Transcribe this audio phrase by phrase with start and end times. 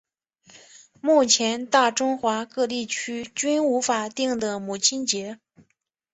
[0.99, 5.39] 目前大中华各地区均无法定的母亲节。